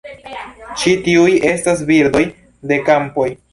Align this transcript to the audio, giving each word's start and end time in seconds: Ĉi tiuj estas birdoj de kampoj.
Ĉi 0.83 0.93
tiuj 1.09 1.35
estas 1.51 1.85
birdoj 1.91 2.25
de 2.73 2.83
kampoj. 2.91 3.31